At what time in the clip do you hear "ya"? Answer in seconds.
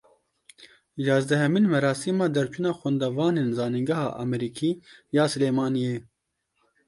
5.15-5.25